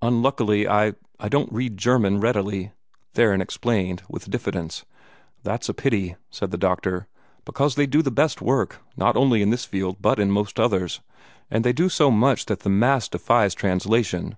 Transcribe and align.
"Unluckily 0.00 0.68
I 0.68 0.94
I 1.18 1.28
don't 1.28 1.52
read 1.52 1.76
German 1.76 2.20
readily," 2.20 2.70
Theron 3.14 3.40
explained 3.40 4.04
with 4.08 4.30
diffidence. 4.30 4.84
"That's 5.42 5.68
a 5.68 5.74
pity," 5.74 6.14
said 6.30 6.52
the 6.52 6.56
doctor, 6.56 7.08
"because 7.44 7.74
they 7.74 7.86
do 7.86 8.00
the 8.00 8.12
best 8.12 8.40
work 8.40 8.80
not 8.96 9.16
only 9.16 9.42
in 9.42 9.50
this 9.50 9.64
field, 9.64 9.96
but 10.00 10.20
in 10.20 10.30
most 10.30 10.60
others. 10.60 11.00
And 11.50 11.64
they 11.64 11.72
do 11.72 11.88
so 11.88 12.12
much 12.12 12.46
that 12.46 12.60
the 12.60 12.70
mass 12.70 13.08
defies 13.08 13.54
translation. 13.56 14.36